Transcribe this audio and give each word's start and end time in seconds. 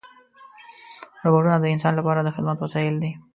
روبوټونه 1.23 1.57
د 1.59 1.65
انسان 1.73 1.93
لپاره 1.99 2.19
د 2.23 2.29
خدمت 2.35 2.57
وسایل 2.59 2.95
دي. 3.03 3.11